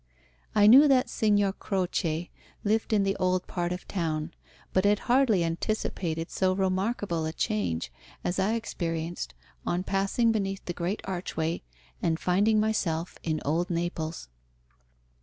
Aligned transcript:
I 0.55 0.65
knew 0.65 0.87
that 0.87 1.11
Signor 1.11 1.53
Croce 1.53 2.31
lived 2.63 2.91
in 2.91 3.03
the 3.03 3.15
old 3.17 3.45
part 3.45 3.71
of 3.71 3.81
the 3.81 3.85
town, 3.93 4.33
but 4.73 4.83
had 4.83 4.97
hardly 5.05 5.43
anticipated 5.43 6.31
so 6.31 6.53
remarkable 6.53 7.23
a 7.25 7.31
change 7.31 7.91
as 8.23 8.39
I 8.39 8.55
experienced 8.55 9.35
on 9.63 9.83
passing 9.83 10.31
beneath 10.31 10.65
the 10.65 10.73
great 10.73 11.01
archway 11.05 11.61
and 12.01 12.19
finding 12.19 12.59
myself 12.59 13.19
in 13.21 13.41
old 13.45 13.69
Naples. 13.69 14.27